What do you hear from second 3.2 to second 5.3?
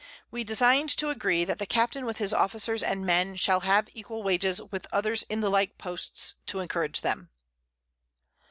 shall have equal Wages with others